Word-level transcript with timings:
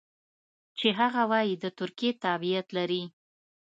چې 0.77 0.87
هغه 0.99 1.21
وايي 1.31 1.55
د 1.63 1.65
ترکیې 1.79 2.11
تابعیت 2.23 2.67
لري. 2.77 3.03